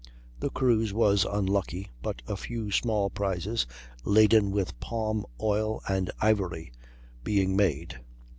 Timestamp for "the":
0.39-0.49